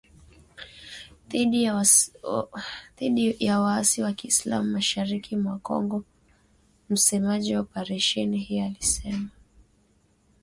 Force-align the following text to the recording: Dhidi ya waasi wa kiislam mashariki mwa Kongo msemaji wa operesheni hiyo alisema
Dhidi 2.97 3.35
ya 3.45 3.55
waasi 3.59 4.01
wa 4.01 4.13
kiislam 4.13 4.65
mashariki 4.67 5.35
mwa 5.35 5.59
Kongo 5.59 6.03
msemaji 6.89 7.55
wa 7.55 7.61
operesheni 7.61 8.37
hiyo 8.37 8.65
alisema 8.65 9.29